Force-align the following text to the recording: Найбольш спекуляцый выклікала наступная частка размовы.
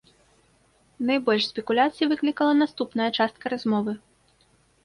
Найбольш 1.09 1.43
спекуляцый 1.51 2.09
выклікала 2.13 2.53
наступная 2.63 3.09
частка 3.19 3.45
размовы. 3.55 3.93